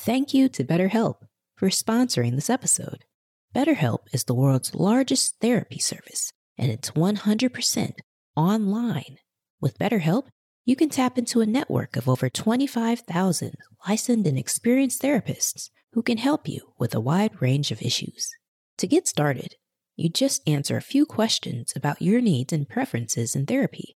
Thank 0.00 0.32
you 0.32 0.48
to 0.50 0.64
BetterHelp 0.64 1.16
for 1.56 1.68
sponsoring 1.70 2.36
this 2.36 2.48
episode. 2.48 3.04
BetterHelp 3.54 4.04
is 4.12 4.24
the 4.24 4.32
world's 4.32 4.74
largest 4.74 5.34
therapy 5.40 5.80
service, 5.80 6.32
and 6.56 6.70
it's 6.70 6.92
100% 6.92 7.92
online. 8.36 9.16
With 9.60 9.78
BetterHelp, 9.78 10.28
you 10.64 10.76
can 10.76 10.88
tap 10.88 11.18
into 11.18 11.40
a 11.40 11.46
network 11.46 11.96
of 11.96 12.08
over 12.08 12.30
25,000 12.30 13.54
licensed 13.88 14.26
and 14.28 14.38
experienced 14.38 15.02
therapists 15.02 15.68
who 15.92 16.02
can 16.02 16.18
help 16.18 16.48
you 16.48 16.72
with 16.78 16.94
a 16.94 17.00
wide 17.00 17.42
range 17.42 17.72
of 17.72 17.82
issues. 17.82 18.30
To 18.78 18.86
get 18.86 19.08
started, 19.08 19.56
you 19.96 20.08
just 20.08 20.48
answer 20.48 20.76
a 20.76 20.80
few 20.80 21.04
questions 21.06 21.72
about 21.74 22.00
your 22.00 22.20
needs 22.20 22.52
and 22.52 22.68
preferences 22.68 23.34
in 23.34 23.46
therapy. 23.46 23.96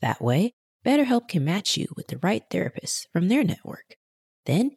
That 0.00 0.22
way, 0.22 0.54
BetterHelp 0.86 1.26
can 1.28 1.44
match 1.44 1.76
you 1.76 1.88
with 1.96 2.06
the 2.06 2.18
right 2.18 2.44
therapist 2.48 3.08
from 3.12 3.28
their 3.28 3.42
network. 3.42 3.96
Then, 4.46 4.76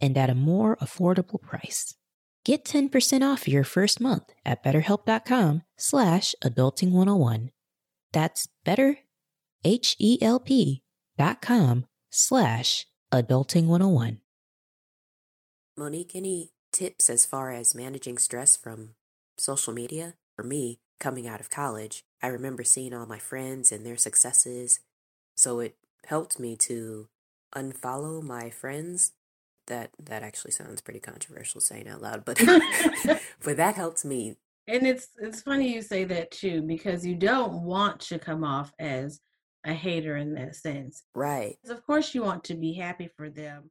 and 0.00 0.16
at 0.16 0.30
a 0.30 0.34
more 0.34 0.76
affordable 0.76 1.40
price. 1.40 1.94
Get 2.44 2.64
10% 2.64 3.22
off 3.22 3.48
your 3.48 3.64
first 3.64 4.00
month 4.00 4.32
at 4.44 4.62
betterhelp.com 4.62 5.62
slash 5.76 6.34
adulting101. 6.44 7.48
That's 8.12 8.48
better, 8.64 8.98
H-E-L-P 9.64 10.82
dot 11.18 11.42
com 11.42 11.86
slash 12.10 12.86
adulting101. 13.12 14.18
Monique, 15.76 16.14
any 16.14 16.52
tips 16.72 17.10
as 17.10 17.26
far 17.26 17.50
as 17.52 17.74
managing 17.74 18.18
stress 18.18 18.56
from 18.56 18.94
social 19.36 19.72
media? 19.72 20.14
For 20.36 20.42
me, 20.42 20.78
coming 21.00 21.26
out 21.26 21.40
of 21.40 21.50
college, 21.50 22.04
I 22.22 22.28
remember 22.28 22.64
seeing 22.64 22.94
all 22.94 23.06
my 23.06 23.18
friends 23.18 23.72
and 23.72 23.84
their 23.84 23.96
successes. 23.96 24.80
So 25.34 25.60
it 25.60 25.76
helped 26.06 26.38
me 26.38 26.56
to 26.56 27.08
unfollow 27.54 28.22
my 28.22 28.50
friends. 28.50 29.12
That 29.66 29.90
that 30.02 30.22
actually 30.22 30.52
sounds 30.52 30.80
pretty 30.80 31.00
controversial 31.00 31.60
saying 31.60 31.88
out 31.88 32.02
loud, 32.02 32.24
but 32.24 32.38
but 33.44 33.56
that 33.56 33.74
helps 33.74 34.04
me. 34.04 34.36
And 34.68 34.86
it's 34.86 35.08
it's 35.18 35.42
funny 35.42 35.72
you 35.72 35.82
say 35.82 36.04
that 36.04 36.30
too 36.30 36.62
because 36.62 37.04
you 37.04 37.14
don't 37.14 37.62
want 37.62 38.00
to 38.00 38.18
come 38.18 38.44
off 38.44 38.72
as 38.78 39.20
a 39.64 39.72
hater 39.72 40.16
in 40.16 40.34
that 40.34 40.54
sense. 40.54 41.02
Right. 41.14 41.58
Of 41.68 41.84
course 41.84 42.14
you 42.14 42.22
want 42.22 42.44
to 42.44 42.54
be 42.54 42.72
happy 42.74 43.10
for 43.16 43.28
them. 43.28 43.70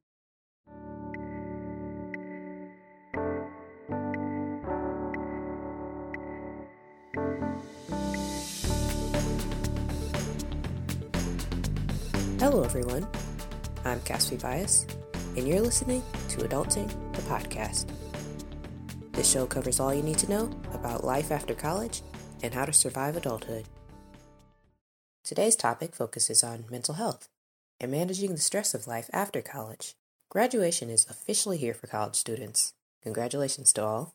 Hello, 12.38 12.62
everyone. 12.62 13.08
I'm 13.84 14.00
Cassie 14.02 14.36
Bias, 14.36 14.86
and 15.36 15.46
you're 15.46 15.60
listening 15.60 16.02
to 16.30 16.38
Adulting, 16.38 16.88
the 17.12 17.22
podcast. 17.22 17.86
This 19.12 19.30
show 19.30 19.46
covers 19.46 19.78
all 19.78 19.94
you 19.94 20.02
need 20.02 20.18
to 20.18 20.30
know 20.30 20.50
about 20.72 21.04
life 21.04 21.30
after 21.30 21.54
college 21.54 22.02
and 22.42 22.54
how 22.54 22.64
to 22.64 22.72
survive 22.72 23.16
adulthood. 23.16 23.66
Today's 25.24 25.56
topic 25.56 25.94
focuses 25.94 26.42
on 26.42 26.64
mental 26.70 26.94
health 26.94 27.28
and 27.78 27.90
managing 27.90 28.32
the 28.32 28.40
stress 28.40 28.72
of 28.72 28.86
life 28.86 29.10
after 29.12 29.42
college. 29.42 29.94
Graduation 30.30 30.88
is 30.88 31.06
officially 31.10 31.58
here 31.58 31.74
for 31.74 31.86
college 31.86 32.16
students. 32.16 32.72
Congratulations 33.02 33.72
to 33.74 33.84
all. 33.84 34.14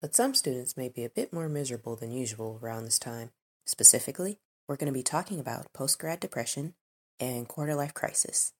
But 0.00 0.14
some 0.14 0.34
students 0.34 0.76
may 0.76 0.88
be 0.88 1.04
a 1.04 1.10
bit 1.10 1.32
more 1.32 1.48
miserable 1.48 1.96
than 1.96 2.12
usual 2.12 2.58
around 2.62 2.84
this 2.84 2.98
time. 2.98 3.30
Specifically, 3.66 4.38
we're 4.66 4.76
going 4.76 4.86
to 4.86 4.98
be 4.98 5.02
talking 5.02 5.38
about 5.38 5.72
post-grad 5.74 6.20
depression 6.20 6.74
and 7.18 7.46
quarter 7.46 7.74
life 7.74 7.92
crisis. 7.92 8.54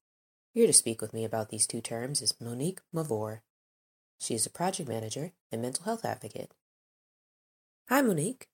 Here 0.52 0.66
to 0.66 0.72
speak 0.72 1.00
with 1.00 1.14
me 1.14 1.24
about 1.24 1.50
these 1.50 1.64
two 1.64 1.80
terms 1.80 2.20
is 2.20 2.40
Monique 2.40 2.80
Mavor. 2.92 3.42
She 4.18 4.34
is 4.34 4.46
a 4.46 4.50
project 4.50 4.88
manager 4.88 5.30
and 5.52 5.62
mental 5.62 5.84
health 5.84 6.04
advocate. 6.04 6.50
Hi, 7.88 8.02
Monique. 8.02 8.48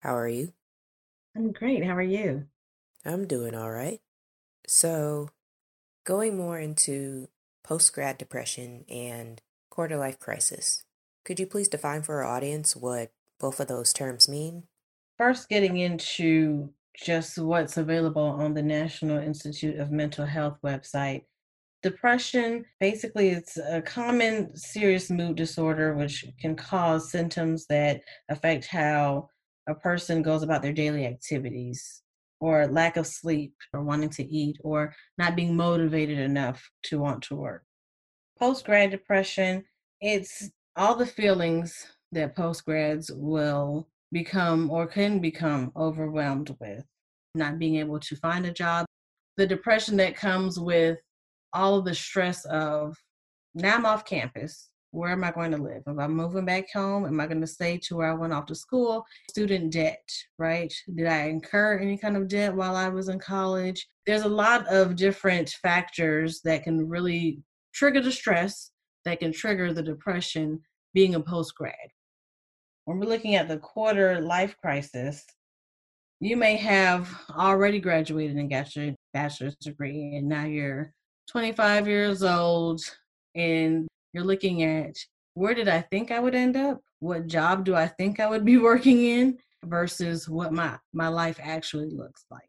How 0.00 0.16
are 0.16 0.28
you? 0.28 0.54
I'm 1.36 1.52
great. 1.52 1.84
How 1.84 1.94
are 1.94 2.00
you? 2.00 2.46
I'm 3.04 3.26
doing 3.26 3.54
all 3.54 3.70
right. 3.70 4.00
So, 4.66 5.28
going 6.04 6.38
more 6.38 6.58
into 6.58 7.28
post 7.62 7.92
grad 7.92 8.16
depression 8.16 8.86
and 8.88 9.42
quarter 9.68 9.98
life 9.98 10.18
crisis, 10.18 10.84
could 11.22 11.38
you 11.38 11.46
please 11.46 11.68
define 11.68 12.02
for 12.02 12.22
our 12.22 12.34
audience 12.34 12.74
what 12.74 13.12
both 13.38 13.60
of 13.60 13.68
those 13.68 13.92
terms 13.92 14.26
mean? 14.26 14.64
First, 15.18 15.50
getting 15.50 15.76
into 15.76 16.72
just 16.96 17.36
what's 17.36 17.76
available 17.76 18.22
on 18.22 18.54
the 18.54 18.62
National 18.62 19.18
Institute 19.18 19.78
of 19.78 19.90
Mental 19.90 20.24
Health 20.24 20.58
website. 20.64 21.24
Depression, 21.82 22.64
basically, 22.78 23.30
it's 23.30 23.56
a 23.56 23.82
common 23.82 24.56
serious 24.56 25.10
mood 25.10 25.36
disorder 25.36 25.94
which 25.94 26.24
can 26.40 26.54
cause 26.54 27.10
symptoms 27.10 27.66
that 27.66 28.02
affect 28.28 28.66
how 28.66 29.28
a 29.68 29.74
person 29.74 30.22
goes 30.22 30.42
about 30.42 30.62
their 30.62 30.72
daily 30.72 31.06
activities, 31.06 32.02
or 32.40 32.68
lack 32.68 32.96
of 32.96 33.06
sleep, 33.06 33.54
or 33.72 33.82
wanting 33.82 34.10
to 34.10 34.24
eat, 34.24 34.56
or 34.62 34.94
not 35.18 35.34
being 35.34 35.56
motivated 35.56 36.18
enough 36.18 36.62
to 36.84 37.00
want 37.00 37.22
to 37.22 37.34
work. 37.34 37.64
Post 38.38 38.64
grad 38.64 38.90
depression, 38.90 39.64
it's 40.00 40.50
all 40.76 40.94
the 40.94 41.06
feelings 41.06 41.86
that 42.12 42.36
post 42.36 42.64
grads 42.64 43.10
will 43.12 43.88
become 44.12 44.70
or 44.70 44.86
can 44.86 45.18
become 45.18 45.72
overwhelmed 45.76 46.54
with 46.60 46.84
not 47.34 47.58
being 47.58 47.76
able 47.76 47.98
to 47.98 48.16
find 48.16 48.46
a 48.46 48.52
job, 48.52 48.86
the 49.36 49.46
depression 49.46 49.96
that 49.96 50.16
comes 50.16 50.58
with 50.58 50.98
all 51.52 51.78
of 51.78 51.84
the 51.84 51.94
stress 51.94 52.44
of 52.46 52.96
now 53.54 53.76
I'm 53.76 53.86
off 53.86 54.04
campus. 54.04 54.70
Where 54.90 55.10
am 55.10 55.24
I 55.24 55.30
going 55.30 55.52
to 55.52 55.56
live? 55.56 55.82
Am 55.86 55.98
I'm 55.98 56.14
moving 56.14 56.44
back 56.44 56.70
home, 56.70 57.06
am 57.06 57.18
I 57.18 57.26
going 57.26 57.40
to 57.40 57.46
stay 57.46 57.78
to 57.84 57.96
where 57.96 58.10
I 58.10 58.14
went 58.14 58.34
off 58.34 58.44
to 58.46 58.54
school? 58.54 59.04
Student 59.30 59.72
debt, 59.72 60.06
right? 60.38 60.72
Did 60.94 61.06
I 61.06 61.28
incur 61.28 61.78
any 61.78 61.96
kind 61.96 62.16
of 62.16 62.28
debt 62.28 62.54
while 62.54 62.76
I 62.76 62.88
was 62.88 63.08
in 63.08 63.18
college? 63.18 63.86
There's 64.06 64.22
a 64.22 64.28
lot 64.28 64.66
of 64.68 64.96
different 64.96 65.48
factors 65.62 66.42
that 66.42 66.64
can 66.64 66.88
really 66.88 67.42
trigger 67.72 68.02
the 68.02 68.12
stress, 68.12 68.70
that 69.06 69.20
can 69.20 69.32
trigger 69.32 69.72
the 69.72 69.82
depression 69.82 70.60
being 70.92 71.14
a 71.14 71.20
post 71.20 71.54
grad 71.54 71.88
when 72.84 72.98
we're 72.98 73.06
looking 73.06 73.36
at 73.36 73.48
the 73.48 73.58
quarter 73.58 74.20
life 74.20 74.56
crisis, 74.60 75.24
you 76.20 76.36
may 76.36 76.56
have 76.56 77.08
already 77.30 77.78
graduated 77.78 78.36
and 78.36 78.50
got 78.50 78.74
your 78.74 78.94
bachelor's 79.12 79.56
degree, 79.56 80.16
and 80.16 80.28
now 80.28 80.44
you're 80.44 80.92
25 81.28 81.86
years 81.86 82.22
old 82.22 82.80
and 83.34 83.88
you're 84.12 84.24
looking 84.24 84.62
at 84.62 84.96
where 85.34 85.54
did 85.54 85.68
I 85.68 85.80
think 85.80 86.10
I 86.10 86.20
would 86.20 86.34
end 86.34 86.56
up? 86.56 86.80
What 87.00 87.26
job 87.26 87.64
do 87.64 87.74
I 87.74 87.88
think 87.88 88.20
I 88.20 88.28
would 88.28 88.44
be 88.44 88.58
working 88.58 89.02
in 89.04 89.38
versus 89.64 90.28
what 90.28 90.52
my, 90.52 90.78
my 90.92 91.08
life 91.08 91.38
actually 91.42 91.90
looks 91.90 92.24
like? 92.30 92.48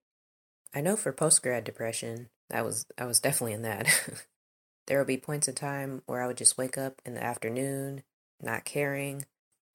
I 0.73 0.81
know 0.81 0.95
for 0.95 1.13
post 1.13 1.43
grad 1.43 1.63
depression, 1.63 2.29
I 2.51 2.61
was 2.63 2.85
I 2.97 3.05
was 3.05 3.19
definitely 3.19 3.53
in 3.53 3.61
that. 3.61 3.87
there 4.87 4.97
would 4.97 5.07
be 5.07 5.17
points 5.17 5.47
in 5.47 5.55
time 5.55 6.01
where 6.05 6.21
I 6.21 6.27
would 6.27 6.37
just 6.37 6.57
wake 6.57 6.77
up 6.77 7.01
in 7.05 7.13
the 7.13 7.23
afternoon, 7.23 8.03
not 8.41 8.65
caring, 8.65 9.25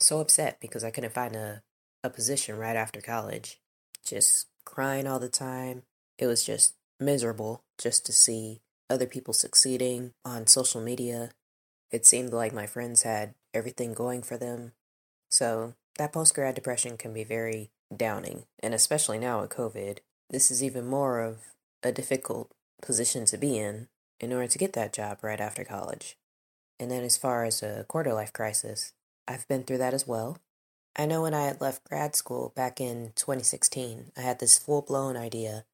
so 0.00 0.20
upset 0.20 0.58
because 0.60 0.84
I 0.84 0.90
couldn't 0.90 1.14
find 1.14 1.36
a, 1.36 1.62
a 2.02 2.10
position 2.10 2.58
right 2.58 2.76
after 2.76 3.00
college. 3.00 3.60
Just 4.04 4.46
crying 4.64 5.06
all 5.06 5.18
the 5.18 5.28
time. 5.28 5.82
It 6.18 6.26
was 6.26 6.44
just 6.44 6.74
miserable 7.00 7.62
just 7.78 8.04
to 8.06 8.12
see 8.12 8.60
other 8.90 9.06
people 9.06 9.35
succeeding 9.35 10.12
on 10.25 10.46
social 10.46 10.81
media. 10.81 11.31
It 11.90 12.06
seemed 12.06 12.32
like 12.32 12.52
my 12.52 12.67
friends 12.67 13.02
had 13.02 13.35
everything 13.55 13.94
going 13.94 14.23
for 14.23 14.37
them. 14.37 14.73
So 15.31 15.75
that 15.96 16.12
post 16.12 16.35
grad 16.35 16.55
depression 16.55 16.96
can 16.96 17.12
be 17.12 17.25
very 17.25 17.70
downing. 17.94 18.44
And 18.61 18.75
especially 18.75 19.19
now 19.19 19.40
with 19.40 19.50
COVID, 19.50 19.99
this 20.31 20.50
is 20.50 20.62
even 20.62 20.87
more 20.87 21.20
of 21.20 21.38
a 21.82 21.93
difficult 21.93 22.50
position 22.82 23.25
to 23.26 23.38
be 23.38 23.58
in 23.58 23.88
in 24.20 24.32
order 24.32 24.49
to 24.49 24.58
get 24.58 24.73
that 24.75 24.93
job 24.93 25.19
right 25.23 25.40
after 25.40 25.64
college. 25.64 26.17
And 26.79 26.90
then 26.90 27.02
as 27.02 27.17
far 27.17 27.44
as 27.44 27.62
a 27.62 27.85
quarter 27.88 28.12
life 28.12 28.32
crisis, 28.32 28.93
I've 29.26 29.49
been 29.49 29.64
through 29.64 29.79
that 29.79 29.94
as 29.94 30.06
well. 30.06 30.38
I 30.96 31.06
know 31.06 31.23
when 31.23 31.35
I 31.35 31.44
had 31.44 31.61
left 31.61 31.85
grad 31.85 32.17
school 32.17 32.52
back 32.56 32.81
in 32.81 33.12
2016, 33.14 34.12
I 34.17 34.20
had 34.20 34.40
this 34.40 34.58
full 34.58 34.82
blown 34.82 35.17
idea 35.17 35.64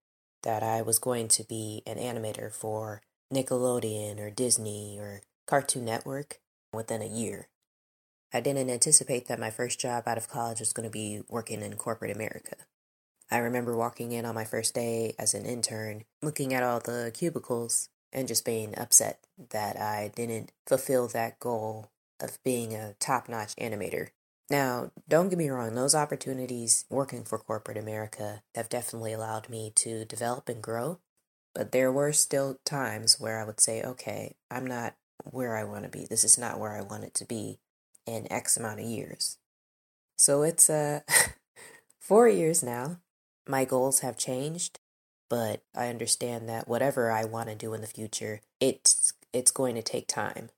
that 0.44 0.62
I 0.62 0.82
was 0.82 0.98
going 0.98 1.28
to 1.28 1.44
be 1.44 1.82
an 1.86 1.98
animator 1.98 2.52
for 2.52 3.02
Nickelodeon 3.32 4.20
or 4.20 4.30
Disney 4.30 4.98
or 4.98 5.22
Cartoon 5.46 5.84
Network 5.84 6.38
within 6.72 7.02
a 7.02 7.06
year. 7.06 7.48
I 8.32 8.40
didn't 8.40 8.70
anticipate 8.70 9.26
that 9.28 9.38
my 9.38 9.50
first 9.50 9.80
job 9.80 10.04
out 10.06 10.18
of 10.18 10.28
college 10.28 10.60
was 10.60 10.72
going 10.72 10.88
to 10.88 10.92
be 10.92 11.22
working 11.28 11.62
in 11.62 11.74
corporate 11.74 12.14
America. 12.14 12.56
I 13.30 13.38
remember 13.38 13.76
walking 13.76 14.12
in 14.12 14.24
on 14.24 14.34
my 14.34 14.44
first 14.44 14.74
day 14.74 15.14
as 15.18 15.34
an 15.34 15.46
intern, 15.46 16.04
looking 16.22 16.52
at 16.52 16.62
all 16.62 16.80
the 16.80 17.10
cubicles, 17.14 17.88
and 18.12 18.28
just 18.28 18.44
being 18.44 18.78
upset 18.78 19.20
that 19.50 19.76
I 19.76 20.12
didn't 20.14 20.52
fulfill 20.66 21.08
that 21.08 21.40
goal 21.40 21.90
of 22.20 22.42
being 22.44 22.74
a 22.74 22.94
top 23.00 23.28
notch 23.28 23.56
animator. 23.56 24.08
Now, 24.50 24.90
don't 25.08 25.30
get 25.30 25.38
me 25.38 25.48
wrong, 25.48 25.74
those 25.74 25.94
opportunities 25.94 26.84
working 26.90 27.24
for 27.24 27.38
corporate 27.38 27.78
America 27.78 28.42
have 28.54 28.68
definitely 28.68 29.12
allowed 29.12 29.48
me 29.48 29.72
to 29.76 30.04
develop 30.04 30.48
and 30.48 30.62
grow, 30.62 31.00
but 31.54 31.72
there 31.72 31.90
were 31.90 32.12
still 32.12 32.58
times 32.64 33.18
where 33.18 33.40
I 33.40 33.44
would 33.44 33.60
say, 33.60 33.82
okay, 33.82 34.36
I'm 34.50 34.66
not 34.66 34.96
where 35.24 35.56
I 35.56 35.64
want 35.64 35.84
to 35.84 35.88
be. 35.88 36.06
This 36.08 36.24
is 36.24 36.36
not 36.36 36.58
where 36.60 36.72
I 36.72 36.82
want 36.82 37.04
it 37.04 37.14
to 37.14 37.24
be 37.24 37.58
in 38.06 38.30
X 38.30 38.56
amount 38.56 38.80
of 38.80 38.86
years. 38.86 39.38
So 40.16 40.42
it's 40.42 40.68
uh, 40.68 41.00
four 41.98 42.28
years 42.28 42.62
now. 42.62 42.98
My 43.48 43.64
goals 43.64 44.00
have 44.00 44.16
changed, 44.18 44.78
but 45.30 45.62
I 45.74 45.88
understand 45.88 46.48
that 46.48 46.68
whatever 46.68 47.10
I 47.10 47.24
want 47.24 47.48
to 47.48 47.54
do 47.54 47.72
in 47.74 47.80
the 47.80 47.86
future, 47.86 48.40
it's 48.60 49.12
it's 49.32 49.50
going 49.50 49.74
to 49.74 49.82
take 49.82 50.06
time. 50.06 50.50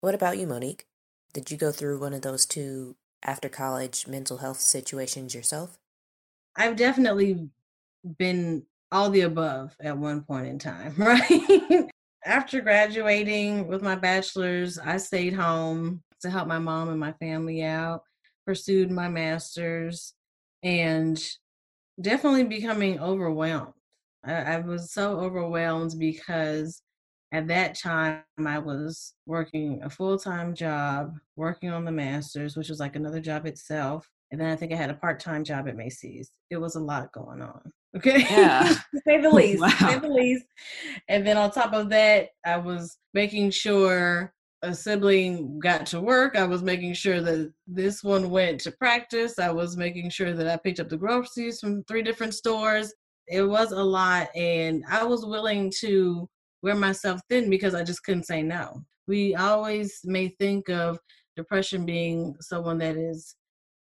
What 0.00 0.14
about 0.14 0.38
you, 0.38 0.46
Monique? 0.46 0.86
Did 1.32 1.50
you 1.50 1.56
go 1.56 1.72
through 1.72 1.98
one 1.98 2.14
of 2.14 2.22
those 2.22 2.46
two 2.46 2.96
after 3.24 3.48
college 3.48 4.06
mental 4.06 4.38
health 4.38 4.60
situations 4.60 5.34
yourself? 5.34 5.78
I've 6.56 6.76
definitely 6.76 7.48
been 8.18 8.64
all 8.92 9.10
the 9.10 9.22
above 9.22 9.74
at 9.80 9.98
one 9.98 10.22
point 10.22 10.46
in 10.46 10.58
time, 10.58 10.94
right? 10.98 11.88
after 12.24 12.60
graduating 12.60 13.66
with 13.66 13.82
my 13.82 13.94
bachelor's, 13.94 14.78
I 14.78 14.96
stayed 14.98 15.34
home 15.34 16.02
to 16.20 16.30
help 16.30 16.48
my 16.48 16.58
mom 16.58 16.88
and 16.88 17.00
my 17.00 17.12
family 17.14 17.62
out, 17.62 18.02
pursued 18.46 18.90
my 18.90 19.08
master's, 19.08 20.14
and 20.62 21.20
definitely 22.00 22.44
becoming 22.44 23.00
overwhelmed. 23.00 23.74
I, 24.24 24.34
I 24.34 24.58
was 24.60 24.92
so 24.92 25.20
overwhelmed 25.20 25.94
because 25.98 26.80
at 27.34 27.48
that 27.48 27.76
time 27.76 28.22
I 28.46 28.60
was 28.60 29.14
working 29.26 29.80
a 29.82 29.90
full 29.90 30.16
time 30.16 30.54
job, 30.54 31.14
working 31.34 31.70
on 31.70 31.84
the 31.84 31.90
master's, 31.90 32.56
which 32.56 32.68
was 32.68 32.78
like 32.78 32.94
another 32.94 33.20
job 33.20 33.44
itself. 33.44 34.08
And 34.30 34.40
then 34.40 34.50
I 34.50 34.56
think 34.56 34.72
I 34.72 34.76
had 34.76 34.90
a 34.90 34.94
part 34.94 35.18
time 35.18 35.42
job 35.42 35.66
at 35.66 35.76
Macy's. 35.76 36.30
It 36.50 36.58
was 36.58 36.76
a 36.76 36.80
lot 36.80 37.12
going 37.12 37.42
on. 37.42 37.72
Okay. 37.96 38.20
Yeah. 38.20 38.68
to 38.94 39.00
say 39.04 39.20
the 39.20 39.30
least. 39.32 39.62
wow. 39.62 39.68
say 39.68 39.98
the 39.98 40.08
least. 40.08 40.44
And 41.08 41.26
then 41.26 41.36
on 41.36 41.50
top 41.50 41.72
of 41.72 41.88
that, 41.90 42.28
I 42.46 42.56
was 42.56 42.98
making 43.14 43.50
sure 43.50 44.32
a 44.62 44.72
sibling 44.72 45.58
got 45.58 45.86
to 45.86 46.00
work. 46.00 46.36
I 46.36 46.44
was 46.44 46.62
making 46.62 46.94
sure 46.94 47.20
that 47.20 47.52
this 47.66 48.04
one 48.04 48.30
went 48.30 48.60
to 48.60 48.70
practice. 48.70 49.40
I 49.40 49.50
was 49.50 49.76
making 49.76 50.10
sure 50.10 50.32
that 50.32 50.48
I 50.48 50.56
picked 50.56 50.78
up 50.78 50.88
the 50.88 50.96
groceries 50.96 51.58
from 51.58 51.82
three 51.84 52.02
different 52.02 52.34
stores. 52.34 52.94
It 53.26 53.42
was 53.42 53.72
a 53.72 53.82
lot. 53.82 54.28
And 54.36 54.84
I 54.88 55.02
was 55.02 55.26
willing 55.26 55.72
to 55.80 56.28
wear 56.64 56.74
myself 56.74 57.20
thin 57.28 57.50
because 57.50 57.74
I 57.74 57.84
just 57.84 58.02
couldn't 58.04 58.24
say 58.24 58.42
no. 58.42 58.82
We 59.06 59.34
always 59.34 60.00
may 60.04 60.28
think 60.40 60.70
of 60.70 60.98
depression 61.36 61.84
being 61.84 62.34
someone 62.40 62.78
that 62.78 62.96
is 62.96 63.36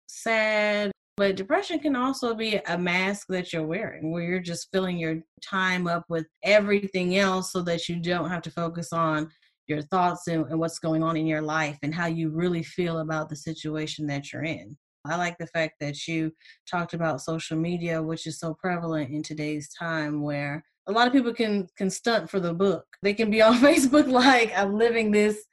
sad, 0.07 0.91
but 1.15 1.37
depression 1.37 1.79
can 1.79 1.95
also 1.95 2.35
be 2.35 2.59
a 2.67 2.77
mask 2.77 3.27
that 3.29 3.53
you're 3.53 3.65
wearing 3.65 4.11
where 4.11 4.23
you're 4.23 4.41
just 4.41 4.67
filling 4.73 4.97
your 4.97 5.21
time 5.41 5.87
up 5.87 6.03
with 6.09 6.27
everything 6.43 7.17
else 7.17 7.53
so 7.53 7.61
that 7.61 7.87
you 7.87 8.01
don't 8.01 8.29
have 8.29 8.41
to 8.41 8.51
focus 8.51 8.91
on 8.91 9.29
your 9.67 9.81
thoughts 9.83 10.27
and, 10.27 10.45
and, 10.47 10.59
what's 10.59 10.79
going 10.79 11.03
on 11.03 11.15
in 11.15 11.25
your 11.25 11.41
life 11.41 11.77
and 11.83 11.95
how 11.95 12.07
you 12.07 12.29
really 12.29 12.63
feel 12.63 12.99
about 12.99 13.29
the 13.29 13.35
situation 13.35 14.05
that 14.07 14.33
you're 14.33 14.43
in. 14.43 14.77
I 15.05 15.15
like 15.15 15.37
the 15.37 15.47
fact 15.47 15.75
that 15.79 16.05
you 16.05 16.33
talked 16.69 16.93
about 16.93 17.21
social 17.21 17.57
media, 17.57 18.03
which 18.03 18.27
is 18.27 18.39
so 18.39 18.53
prevalent 18.53 19.09
in 19.09 19.23
today's 19.23 19.69
time 19.69 20.21
where 20.21 20.63
a 20.87 20.91
lot 20.91 21.07
of 21.07 21.13
people 21.13 21.33
can 21.33 21.67
can 21.77 21.89
stunt 21.89 22.29
for 22.29 22.39
the 22.39 22.53
book. 22.53 22.85
They 23.01 23.13
can 23.13 23.29
be 23.29 23.41
on 23.41 23.55
Facebook 23.59 24.07
like 24.07 24.51
I'm 24.55 24.77
living 24.77 25.11
this 25.11 25.45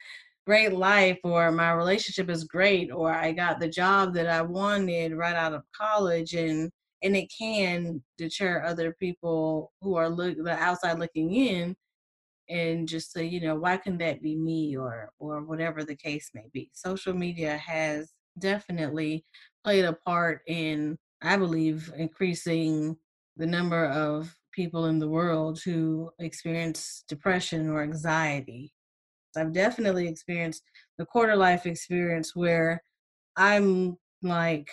great 0.46 0.72
life 0.72 1.18
or 1.24 1.50
my 1.50 1.72
relationship 1.72 2.28
is 2.28 2.44
great 2.44 2.90
or 2.92 3.10
I 3.10 3.32
got 3.32 3.60
the 3.60 3.68
job 3.68 4.14
that 4.14 4.28
I 4.28 4.42
wanted 4.42 5.14
right 5.14 5.34
out 5.34 5.54
of 5.54 5.62
college 5.76 6.34
and 6.34 6.70
and 7.02 7.16
it 7.16 7.30
can 7.36 8.02
deter 8.18 8.62
other 8.62 8.94
people 8.98 9.72
who 9.80 9.96
are 9.96 10.08
look 10.08 10.36
the 10.42 10.52
outside 10.52 10.98
looking 10.98 11.34
in 11.34 11.76
and 12.48 12.86
just 12.86 13.12
say 13.12 13.24
you 13.24 13.40
know 13.40 13.54
why 13.54 13.76
can 13.76 13.96
that 13.98 14.22
be 14.22 14.36
me 14.36 14.76
or 14.76 15.10
or 15.18 15.42
whatever 15.42 15.82
the 15.82 15.96
case 15.96 16.30
may 16.34 16.44
be 16.52 16.70
social 16.74 17.14
media 17.14 17.56
has 17.56 18.10
definitely 18.38 19.24
played 19.64 19.84
a 19.84 19.94
part 20.06 20.42
in 20.46 20.98
i 21.22 21.36
believe 21.36 21.90
increasing 21.96 22.94
the 23.36 23.46
number 23.46 23.86
of 23.86 24.34
people 24.54 24.86
in 24.86 24.98
the 24.98 25.08
world 25.08 25.60
who 25.64 26.10
experience 26.18 27.04
depression 27.08 27.68
or 27.68 27.82
anxiety 27.82 28.72
I've 29.36 29.52
definitely 29.52 30.08
experienced 30.08 30.62
the 30.98 31.06
quarter 31.06 31.36
life 31.36 31.66
experience 31.66 32.34
where 32.34 32.82
I'm 33.36 33.96
like, 34.22 34.68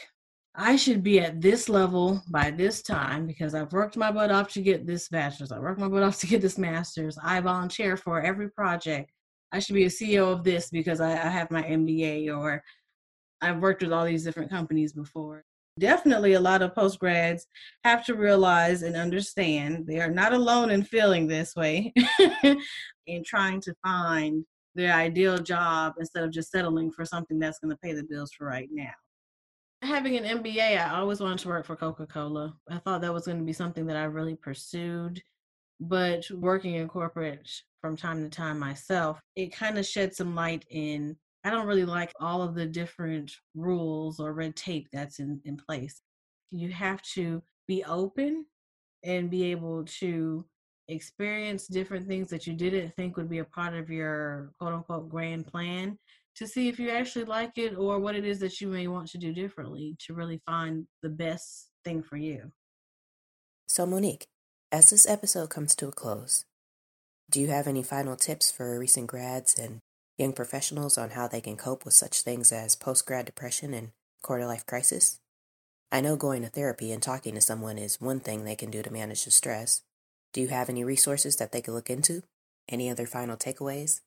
I 0.54 0.76
should 0.76 1.02
be 1.02 1.20
at 1.20 1.42
this 1.42 1.70
level 1.70 2.22
by 2.30 2.52
this 2.52 2.82
time 2.82 3.26
because 3.26 3.56
I've 3.56 3.72
worked 3.72 3.96
my 3.96 4.12
butt 4.12 4.32
off 4.32 4.52
to 4.54 4.62
get 4.62 4.86
this 4.86 5.08
bachelor's. 5.08 5.52
I 5.52 5.60
worked 5.60 5.80
my 5.80 5.88
butt 5.88 6.04
off 6.04 6.20
to 6.20 6.28
get 6.28 6.42
this 6.42 6.58
master's. 6.58 7.18
I 7.24 7.40
volunteer 7.40 7.96
for 7.96 8.22
every 8.22 8.50
project. 8.50 9.12
I 9.54 9.60
should 9.60 9.76
be 9.76 9.86
a 9.86 9.90
CEO 9.90 10.32
of 10.32 10.44
this 10.44 10.70
because 10.70 11.02
I, 11.02 11.12
I 11.12 11.30
have 11.30 11.52
my 11.52 11.64
MBA 11.64 12.36
or 12.36 12.62
I've 13.42 13.60
worked 13.60 13.82
with 13.82 13.94
all 13.94 14.06
these 14.06 14.24
different 14.24 14.52
companies 14.52 14.94
before. 14.94 15.44
Definitely, 15.80 16.34
a 16.34 16.40
lot 16.40 16.62
of 16.62 16.76
post 16.76 17.00
grads 17.00 17.48
have 17.84 18.06
to 18.06 18.16
realize 18.16 18.84
and 18.84 18.96
understand 18.96 19.88
they 19.88 20.00
are 20.00 20.12
not 20.12 20.34
alone 20.34 20.70
in 20.70 20.84
feeling 20.84 21.28
this 21.28 21.56
way 21.56 21.94
in 23.08 23.24
trying 23.24 23.62
to 23.62 23.74
find 23.84 24.46
their 24.76 24.94
ideal 24.94 25.38
job 25.38 25.94
instead 26.00 26.24
of 26.24 26.32
just 26.32 26.52
settling 26.52 26.92
for 26.92 27.06
something 27.06 27.40
that's 27.40 27.60
going 27.60 27.72
to 27.72 27.80
pay 27.84 27.94
the 27.94 28.04
bills 28.04 28.32
for 28.32 28.46
right 28.46 28.70
now. 28.72 28.92
Having 29.82 30.18
an 30.18 30.40
MBA, 30.40 30.80
I 30.80 31.00
always 31.00 31.20
wanted 31.20 31.40
to 31.40 31.48
work 31.48 31.66
for 31.66 31.76
Coca 31.76 32.06
Cola. 32.06 32.54
I 32.70 32.78
thought 32.78 33.02
that 33.02 33.14
was 33.14 33.26
going 33.26 33.40
to 33.40 33.46
be 33.46 33.54
something 33.54 33.86
that 33.88 33.98
I 33.98 34.04
really 34.04 34.36
pursued. 34.36 35.22
But 35.80 36.30
working 36.30 36.76
in 36.76 36.88
corporate 36.88 37.50
from 37.82 37.98
time 37.98 38.24
to 38.24 38.30
time 38.30 38.60
myself, 38.60 39.20
it 39.36 39.52
kind 39.52 39.80
of 39.80 39.86
shed 39.86 40.14
some 40.14 40.36
light 40.36 40.66
in. 40.70 41.18
I 41.44 41.50
don't 41.50 41.68
really 41.68 41.86
like 41.86 42.12
all 42.20 42.42
of 42.42 42.54
the 42.54 42.66
different 42.66 43.32
rules 43.56 44.20
or 44.20 44.34
red 44.34 44.56
tape 44.56 44.88
that's 44.94 45.20
in, 45.20 45.42
in 45.46 45.58
place. 45.58 46.02
You 46.52 46.70
have 46.70 47.02
to 47.14 47.42
be 47.68 47.84
open 47.84 48.46
and 49.04 49.30
be 49.30 49.46
able 49.52 49.84
to 49.86 50.46
experience 50.88 51.68
different 51.68 52.08
things 52.08 52.30
that 52.30 52.46
you 52.46 52.54
didn't 52.54 52.94
think 52.94 53.18
would 53.18 53.30
be 53.30 53.40
a 53.40 53.46
part 53.46 53.74
of 53.74 53.90
your 53.90 54.52
quote 54.60 54.74
unquote 54.74 55.10
grand 55.10 55.48
plan 55.48 55.98
to 56.36 56.48
see 56.48 56.68
if 56.68 56.80
you 56.80 56.90
actually 56.90 57.26
like 57.26 57.58
it 57.58 57.76
or 57.78 58.00
what 58.00 58.16
it 58.16 58.26
is 58.26 58.40
that 58.40 58.62
you 58.62 58.68
may 58.68 58.88
want 58.88 59.08
to 59.10 59.18
do 59.18 59.34
differently 59.34 59.96
to 60.00 60.14
really 60.14 60.42
find 60.46 60.86
the 61.02 61.10
best 61.10 61.70
thing 61.84 62.04
for 62.04 62.18
you. 62.18 62.52
So, 63.68 63.86
Monique, 63.86 64.26
as 64.72 64.90
this 64.90 65.08
episode 65.08 65.50
comes 65.50 65.76
to 65.76 65.88
a 65.88 65.92
close, 65.92 66.46
do 67.30 67.40
you 67.40 67.48
have 67.48 67.68
any 67.68 67.84
final 67.84 68.16
tips 68.16 68.52
for 68.52 68.78
recent 68.78 69.08
grads 69.08 69.58
and 69.58 69.80
young 70.22 70.32
professionals 70.32 70.98
on 70.98 71.10
how 71.10 71.28
they 71.28 71.42
can 71.42 71.58
cope 71.58 71.84
with 71.84 71.94
such 71.94 72.22
things 72.22 72.54
as 72.54 72.76
post 72.76 73.06
grad 73.06 73.26
depression 73.26 73.74
and 73.74 73.90
quarter 74.22 74.46
life 74.46 74.66
crisis? 74.66 75.20
I 75.92 76.00
know 76.00 76.16
going 76.16 76.44
to 76.44 76.48
therapy 76.48 76.94
and 76.94 77.04
talking 77.04 77.36
to 77.36 77.42
someone 77.42 77.78
is 77.78 78.00
one 78.00 78.22
thing 78.22 78.46
they 78.46 78.56
can 78.56 78.72
do 78.72 78.82
to 78.82 78.94
manage 78.94 79.26
the 79.26 79.32
stress, 79.32 79.82
do 80.34 80.40
you 80.40 80.48
have 80.48 80.70
any 80.70 80.86
resources 80.86 81.36
that 81.38 81.52
they 81.52 81.62
could 81.62 81.74
look 81.74 81.90
into? 81.90 82.24
Any 82.70 82.90
other 82.90 83.06
final 83.06 83.36
takeaways? 83.36 84.00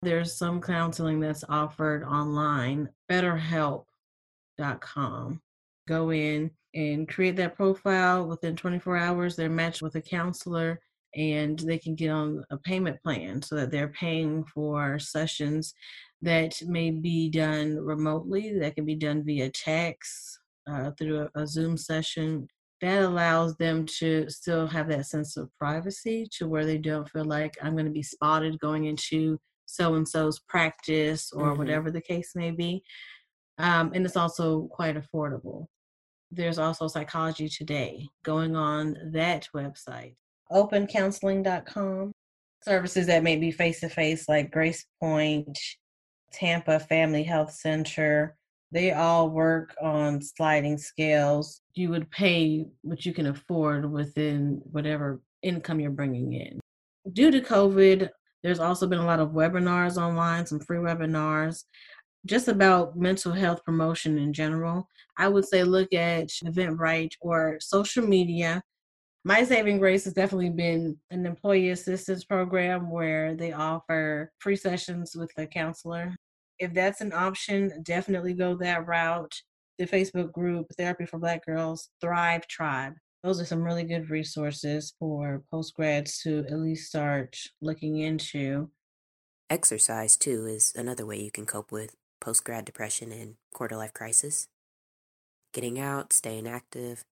There's 0.00 0.34
some 0.34 0.60
counseling 0.60 1.20
that's 1.20 1.44
offered 1.48 2.02
online, 2.02 2.88
betterhelp.com. 3.08 5.40
Go 5.86 6.10
in 6.10 6.50
and 6.74 7.08
create 7.08 7.36
that 7.36 7.54
profile 7.54 8.26
within 8.26 8.56
24 8.56 8.96
hours. 8.96 9.36
They're 9.36 9.48
matched 9.48 9.82
with 9.82 9.94
a 9.94 10.00
counselor 10.00 10.80
and 11.14 11.58
they 11.58 11.78
can 11.78 11.94
get 11.94 12.10
on 12.10 12.44
a 12.50 12.56
payment 12.58 13.02
plan 13.02 13.42
so 13.42 13.54
that 13.56 13.70
they're 13.70 13.88
paying 13.88 14.44
for 14.44 14.98
sessions 14.98 15.74
that 16.22 16.54
may 16.66 16.90
be 16.90 17.28
done 17.28 17.76
remotely, 17.76 18.58
that 18.58 18.74
can 18.74 18.84
be 18.84 18.94
done 18.94 19.24
via 19.24 19.50
text, 19.50 20.38
uh, 20.70 20.90
through 20.98 21.28
a, 21.34 21.40
a 21.40 21.46
Zoom 21.46 21.76
session 21.76 22.46
that 22.82 23.02
allows 23.02 23.56
them 23.56 23.86
to 23.86 24.28
still 24.28 24.66
have 24.66 24.88
that 24.88 25.06
sense 25.06 25.36
of 25.36 25.48
privacy 25.56 26.26
to 26.32 26.48
where 26.48 26.66
they 26.66 26.78
don't 26.78 27.08
feel 27.08 27.24
like 27.24 27.56
I'm 27.62 27.74
going 27.74 27.86
to 27.86 27.92
be 27.92 28.02
spotted 28.02 28.58
going 28.58 28.86
into 28.86 29.38
so 29.66 29.94
and 29.94 30.06
so's 30.06 30.40
practice 30.48 31.32
or 31.32 31.48
mm-hmm. 31.48 31.58
whatever 31.58 31.90
the 31.90 32.00
case 32.00 32.32
may 32.34 32.50
be. 32.50 32.82
Um, 33.58 33.92
and 33.94 34.04
it's 34.04 34.16
also 34.16 34.68
quite 34.72 34.96
affordable. 34.96 35.66
There's 36.32 36.58
also 36.58 36.88
Psychology 36.88 37.48
Today 37.48 38.08
going 38.24 38.56
on 38.56 38.96
that 39.12 39.48
website, 39.54 40.16
opencounseling.com. 40.52 42.12
services 42.64 43.06
that 43.08 43.22
may 43.22 43.36
be 43.36 43.50
face 43.50 43.80
to 43.80 43.88
face, 43.88 44.28
like 44.28 44.52
Grace 44.52 44.84
Point, 45.00 45.58
Tampa 46.32 46.78
Family 46.78 47.22
Health 47.22 47.52
Center. 47.52 48.36
They 48.70 48.92
all 48.92 49.28
work 49.28 49.74
on 49.82 50.22
sliding 50.22 50.78
scales. 50.78 51.60
You 51.74 51.90
would 51.90 52.10
pay 52.10 52.66
what 52.82 53.04
you 53.04 53.12
can 53.12 53.26
afford 53.26 53.90
within 53.90 54.62
whatever 54.64 55.20
income 55.42 55.80
you're 55.80 55.90
bringing 55.90 56.32
in. 56.32 56.60
Due 57.12 57.30
to 57.30 57.40
COVID, 57.40 58.08
there's 58.42 58.60
also 58.60 58.86
been 58.86 59.00
a 59.00 59.06
lot 59.06 59.20
of 59.20 59.30
webinars 59.30 59.96
online, 59.96 60.46
some 60.46 60.60
free 60.60 60.78
webinars, 60.78 61.64
just 62.24 62.48
about 62.48 62.96
mental 62.96 63.32
health 63.32 63.64
promotion 63.64 64.18
in 64.18 64.32
general. 64.32 64.88
I 65.18 65.28
would 65.28 65.44
say 65.44 65.64
look 65.64 65.92
at 65.92 66.28
Eventbrite 66.28 67.12
or 67.20 67.58
social 67.60 68.06
media. 68.06 68.62
My 69.24 69.44
Saving 69.44 69.78
Grace 69.78 70.02
has 70.04 70.14
definitely 70.14 70.50
been 70.50 70.96
an 71.12 71.26
employee 71.26 71.70
assistance 71.70 72.24
program 72.24 72.90
where 72.90 73.36
they 73.36 73.52
offer 73.52 74.32
free 74.40 74.56
sessions 74.56 75.14
with 75.14 75.30
a 75.36 75.46
counselor. 75.46 76.16
If 76.58 76.74
that's 76.74 77.00
an 77.00 77.12
option, 77.12 77.82
definitely 77.84 78.34
go 78.34 78.56
that 78.56 78.86
route. 78.86 79.32
The 79.78 79.86
Facebook 79.86 80.32
group, 80.32 80.66
Therapy 80.76 81.06
for 81.06 81.20
Black 81.20 81.46
Girls, 81.46 81.88
Thrive 82.00 82.48
Tribe. 82.48 82.94
Those 83.22 83.40
are 83.40 83.44
some 83.44 83.62
really 83.62 83.84
good 83.84 84.10
resources 84.10 84.94
for 84.98 85.44
postgrads 85.52 86.20
to 86.22 86.40
at 86.48 86.58
least 86.58 86.88
start 86.88 87.36
looking 87.60 87.98
into. 87.98 88.70
Exercise, 89.48 90.16
too, 90.16 90.46
is 90.46 90.72
another 90.74 91.06
way 91.06 91.20
you 91.20 91.30
can 91.30 91.46
cope 91.46 91.70
with 91.70 91.94
post 92.20 92.42
grad 92.42 92.64
depression 92.64 93.12
and 93.12 93.36
quarter 93.54 93.76
life 93.76 93.94
crisis. 93.94 94.48
Getting 95.52 95.78
out, 95.78 96.12
staying 96.12 96.48
active, 96.48 97.04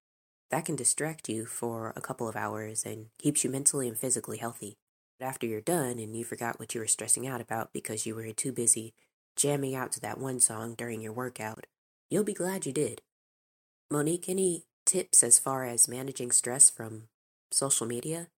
that 0.50 0.64
can 0.64 0.76
distract 0.76 1.28
you 1.28 1.46
for 1.46 1.92
a 1.96 2.00
couple 2.00 2.28
of 2.28 2.36
hours 2.36 2.84
and 2.84 3.06
keeps 3.18 3.44
you 3.44 3.50
mentally 3.50 3.88
and 3.88 3.96
physically 3.96 4.38
healthy. 4.38 4.76
But 5.18 5.26
after 5.26 5.46
you're 5.46 5.60
done 5.60 5.98
and 5.98 6.16
you 6.16 6.24
forgot 6.24 6.58
what 6.58 6.74
you 6.74 6.80
were 6.80 6.86
stressing 6.86 7.26
out 7.26 7.40
about 7.40 7.72
because 7.72 8.06
you 8.06 8.14
were 8.14 8.30
too 8.32 8.52
busy 8.52 8.94
jamming 9.36 9.74
out 9.74 9.92
to 9.92 10.00
that 10.00 10.18
one 10.18 10.40
song 10.40 10.74
during 10.74 11.00
your 11.00 11.12
workout, 11.12 11.66
you'll 12.10 12.24
be 12.24 12.34
glad 12.34 12.66
you 12.66 12.72
did. 12.72 13.00
Monique, 13.90 14.28
any 14.28 14.64
tips 14.84 15.22
as 15.22 15.38
far 15.38 15.64
as 15.64 15.88
managing 15.88 16.32
stress 16.32 16.68
from 16.68 17.04
social 17.50 17.86
media? 17.86 18.28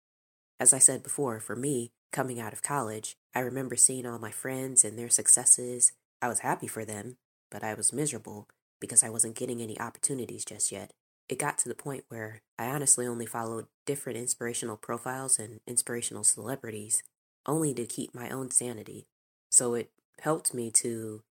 As 0.60 0.72
I 0.72 0.78
said 0.78 1.02
before, 1.02 1.40
for 1.40 1.56
me, 1.56 1.92
coming 2.12 2.38
out 2.38 2.52
of 2.52 2.62
college, 2.62 3.16
I 3.34 3.40
remember 3.40 3.74
seeing 3.74 4.06
all 4.06 4.18
my 4.18 4.30
friends 4.30 4.84
and 4.84 4.98
their 4.98 5.08
successes. 5.08 5.92
I 6.20 6.28
was 6.28 6.40
happy 6.40 6.66
for 6.66 6.84
them, 6.84 7.16
but 7.50 7.64
I 7.64 7.74
was 7.74 7.92
miserable 7.92 8.48
because 8.80 9.02
I 9.02 9.08
wasn't 9.08 9.36
getting 9.36 9.62
any 9.62 9.78
opportunities 9.80 10.44
just 10.44 10.70
yet. 10.70 10.92
It 11.32 11.38
got 11.38 11.56
to 11.60 11.68
the 11.70 11.74
point 11.74 12.04
where 12.08 12.42
I 12.58 12.66
honestly 12.66 13.06
only 13.06 13.24
followed 13.24 13.64
different 13.86 14.18
inspirational 14.18 14.76
profiles 14.76 15.38
and 15.38 15.60
inspirational 15.66 16.24
celebrities, 16.24 17.02
only 17.46 17.72
to 17.72 17.86
keep 17.86 18.14
my 18.14 18.28
own 18.28 18.50
sanity. 18.50 19.06
So 19.50 19.72
it 19.72 19.88
helped 20.20 20.52
me 20.52 20.70
to 20.72 21.22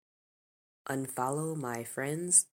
unfollow 0.89 1.55
my 1.55 1.83
friends 1.83 2.47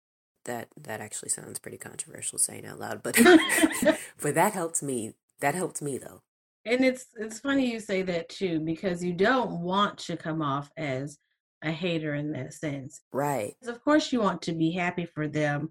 that 0.46 0.70
that 0.76 1.02
actually 1.02 1.30
sounds 1.30 1.60
pretty 1.60 1.78
controversial 1.78 2.40
saying 2.40 2.66
out 2.66 2.80
loud, 2.80 3.04
but 3.04 3.16
but 4.24 4.34
that 4.34 4.54
helped 4.54 4.82
me. 4.82 5.14
That 5.40 5.54
helped 5.54 5.84
me 5.84 6.00
though. 6.00 6.24
And 6.66 6.84
it's 6.84 7.06
it's 7.16 7.42
funny 7.42 7.72
you 7.72 7.80
say 7.80 8.02
that 8.02 8.28
too 8.28 8.60
because 8.60 9.04
you 9.04 9.14
don't 9.14 9.62
want 9.62 10.00
to 10.00 10.18
come 10.18 10.42
off 10.42 10.72
as 10.78 11.20
a 11.64 11.72
hater 11.72 12.16
in 12.16 12.32
that 12.32 12.54
sense. 12.56 13.02
Right. 13.14 13.56
Of 13.68 13.84
course 13.84 14.12
you 14.12 14.20
want 14.20 14.42
to 14.44 14.54
be 14.54 14.72
happy 14.72 15.06
for 15.06 15.28
them. 15.28 15.70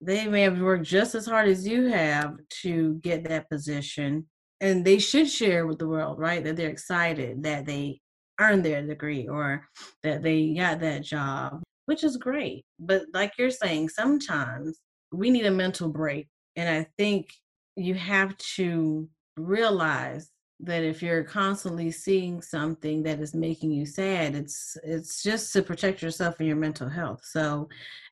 They 0.00 0.28
may 0.28 0.42
have 0.42 0.60
worked 0.60 0.84
just 0.84 1.14
as 1.14 1.26
hard 1.26 1.48
as 1.48 1.66
you 1.66 1.86
have 1.86 2.36
to 2.62 2.94
get 3.02 3.24
that 3.24 3.50
position 3.50 4.26
and 4.60 4.84
they 4.84 4.98
should 4.98 5.28
share 5.28 5.66
with 5.66 5.78
the 5.78 5.88
world, 5.88 6.18
right? 6.18 6.42
That 6.42 6.56
they're 6.56 6.70
excited 6.70 7.42
that 7.44 7.66
they 7.66 8.00
earned 8.40 8.64
their 8.64 8.86
degree 8.86 9.26
or 9.28 9.66
that 10.02 10.22
they 10.22 10.54
got 10.54 10.80
that 10.80 11.02
job 11.02 11.62
which 11.88 12.04
is 12.04 12.18
great. 12.18 12.66
But 12.78 13.04
like 13.14 13.32
you're 13.38 13.50
saying, 13.50 13.88
sometimes 13.88 14.78
we 15.10 15.30
need 15.30 15.46
a 15.46 15.50
mental 15.50 15.88
break. 15.88 16.28
And 16.54 16.68
I 16.68 16.86
think 16.98 17.30
you 17.76 17.94
have 17.94 18.36
to 18.56 19.08
realize 19.38 20.28
that 20.60 20.82
if 20.82 21.02
you're 21.02 21.22
constantly 21.22 21.90
seeing 21.90 22.42
something 22.42 23.02
that 23.02 23.20
is 23.20 23.34
making 23.34 23.70
you 23.70 23.86
sad 23.86 24.34
it's 24.34 24.76
it's 24.82 25.22
just 25.22 25.52
to 25.52 25.62
protect 25.62 26.02
yourself 26.02 26.36
and 26.38 26.48
your 26.48 26.56
mental 26.56 26.88
health. 26.88 27.20
So 27.24 27.68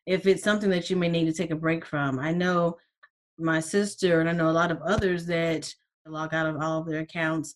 if 0.07 0.27
it's 0.27 0.45
something 0.45 0.71
that 0.71 0.89
you 0.89 0.97
may 0.97 1.09
need 1.09 1.25
to 1.25 1.33
take 1.33 1.51
a 1.51 1.57
break 1.57 1.85
from 1.85 2.19
i 2.19 2.33
know 2.33 2.77
my 3.39 3.61
sister 3.61 4.21
and 4.21 4.29
i 4.29 4.33
know 4.33 4.49
a 4.49 4.53
lot 4.53 4.71
of 4.71 4.81
others 4.83 5.27
that 5.27 5.73
log 6.09 6.35
out 6.35 6.47
of 6.47 6.61
all 6.61 6.81
of 6.81 6.87
their 6.87 7.01
accounts 7.01 7.55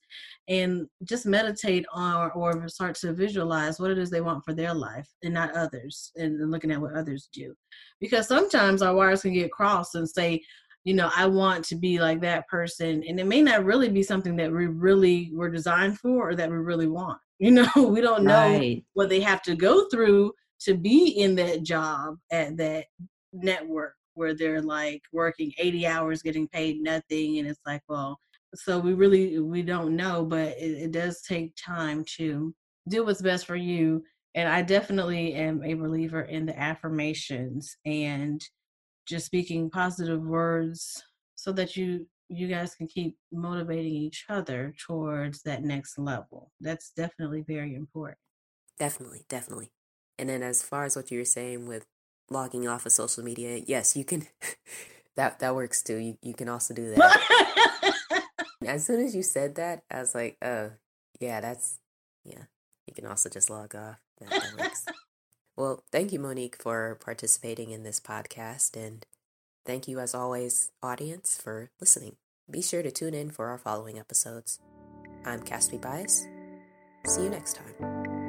and 0.49 0.87
just 1.05 1.27
meditate 1.27 1.87
on 1.93 2.31
or 2.35 2.69
start 2.69 2.95
to 2.97 3.13
visualize 3.13 3.79
what 3.79 3.91
it 3.91 3.99
is 3.99 4.11
they 4.11 4.21
want 4.21 4.45
for 4.45 4.55
their 4.55 4.75
life 4.75 5.09
and 5.23 5.35
not 5.35 5.55
others 5.55 6.13
and 6.17 6.51
looking 6.51 6.71
at 6.71 6.81
what 6.81 6.95
others 6.95 7.29
do. 7.33 7.55
Because 8.01 8.27
sometimes 8.27 8.83
our 8.83 8.95
wires 8.95 9.23
can 9.23 9.33
get 9.33 9.53
crossed 9.53 9.95
and 9.95 10.09
say 10.09 10.43
you 10.85 10.95
know 10.95 11.11
i 11.17 11.27
want 11.27 11.65
to 11.65 11.77
be 11.77 11.99
like 11.99 12.21
that 12.21 12.47
person 12.49 13.03
and 13.07 13.21
it 13.21 13.27
may 13.27 13.43
not 13.43 13.65
really 13.65 13.89
be 13.89 14.03
something 14.03 14.37
that 14.37 14.51
we 14.51 14.67
really 14.67 15.31
were 15.35 15.51
designed 15.51 15.99
for 15.99 16.31
or 16.31 16.35
that 16.35 16.51
we 16.51 16.57
really 16.57 16.89
want 16.89 17.19
you 17.39 17.51
know 17.51 17.69
we 17.77 18.01
don't 18.01 18.25
know 18.25 18.51
right. 18.51 18.85
what 18.95 19.09
they 19.09 19.21
have 19.21 19.43
to 19.43 19.55
go 19.55 19.89
through 19.89 20.33
to 20.61 20.75
be 20.75 21.09
in 21.09 21.35
that 21.35 21.63
job 21.63 22.17
at 22.31 22.57
that 22.57 22.85
network 23.33 23.95
where 24.15 24.35
they're 24.35 24.63
like 24.63 25.01
working 25.13 25.53
80 25.59 25.87
hours 25.87 26.23
getting 26.23 26.49
paid 26.49 26.83
nothing 26.83 27.39
and 27.39 27.49
it's 27.49 27.61
like 27.67 27.83
well 27.89 28.19
so 28.55 28.79
we 28.79 28.95
really 28.95 29.39
we 29.39 29.63
don't 29.63 29.95
know 29.95 30.25
but 30.25 30.49
it, 30.59 30.83
it 30.83 30.93
does 30.93 31.23
take 31.23 31.55
time 31.57 32.05
to 32.17 32.53
do 32.89 33.05
what's 33.05 33.23
best 33.23 33.47
for 33.47 33.57
you 33.57 34.03
and 34.35 34.49
i 34.49 34.61
definitely 34.61 35.35
am 35.35 35.63
a 35.63 35.75
believer 35.75 36.23
in 36.23 36.45
the 36.45 36.59
affirmations 36.59 37.77
and 37.87 38.43
just 39.11 39.27
speaking 39.27 39.69
positive 39.71 40.23
words 40.23 41.03
so 41.35 41.53
that 41.53 41.77
you 41.77 42.07
you 42.29 42.47
guys 42.47 42.77
can 42.77 42.87
keep 42.87 43.17
motivating 43.33 43.93
each 43.93 44.25
other 44.29 44.73
towards 44.87 45.43
that 45.43 45.65
next 45.65 45.99
level. 45.99 46.53
That's 46.61 46.93
definitely 46.97 47.43
very 47.47 47.75
important. 47.75 48.19
Definitely 48.79 49.25
definitely. 49.29 49.73
And 50.19 50.29
then 50.29 50.43
as 50.43 50.63
far 50.63 50.85
as 50.85 50.97
what 50.97 51.11
you 51.11 51.19
were 51.19 51.25
saying 51.25 51.67
with 51.67 51.87
logging 52.31 52.69
off 52.69 52.87
of 52.87 52.93
social 52.93 53.25
media 53.25 53.61
yes 53.67 53.97
you 53.97 54.05
can 54.05 54.29
that 55.17 55.41
that 55.41 55.55
works 55.55 55.83
too. 55.83 55.97
You, 55.97 56.19
you 56.23 56.35
can 56.35 56.49
also 56.49 56.73
do 56.73 56.95
that. 56.95 57.21
As 58.67 58.85
soon 58.85 59.01
as 59.01 59.17
you 59.17 59.23
said 59.23 59.55
that, 59.55 59.85
I 59.91 60.01
was 60.01 60.15
like, 60.15 60.37
oh, 60.43 60.73
yeah, 61.19 61.41
that's, 61.41 61.79
yeah, 62.25 62.45
you 62.87 62.93
can 62.95 63.07
also 63.07 63.31
just 63.31 63.49
log 63.49 63.75
off. 63.75 63.97
That, 64.19 64.31
that 64.31 64.59
works. 64.59 64.85
Well, 65.61 65.85
thank 65.93 66.13
you, 66.13 66.19
Monique, 66.19 66.57
for 66.57 66.99
participating 67.05 67.71
in 67.71 67.83
this 67.83 68.01
podcast. 68.01 68.77
And 68.77 69.07
thank 69.67 69.87
you, 69.87 70.01
as 70.01 70.15
always, 70.15 70.73
audience, 70.83 71.39
for 71.41 71.71
listening. 71.81 72.17
Be 72.51 72.63
sure 72.63 72.83
to 72.83 72.91
tune 72.91 73.15
in 73.15 73.31
for 73.31 73.49
our 73.49 73.59
following 73.59 73.99
episodes. 73.99 74.59
I'm 75.25 75.41
Caspi 75.41 75.81
Bias. 75.81 76.27
See 77.05 77.25
you 77.25 77.31
next 77.31 77.57
time. 77.57 78.20